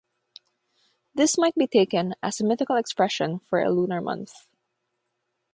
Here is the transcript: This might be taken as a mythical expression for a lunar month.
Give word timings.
This 1.13 1.37
might 1.37 1.53
be 1.53 1.67
taken 1.67 2.15
as 2.23 2.41
a 2.41 2.43
mythical 2.43 2.75
expression 2.75 3.37
for 3.37 3.61
a 3.61 3.69
lunar 3.69 4.01
month. 4.01 4.47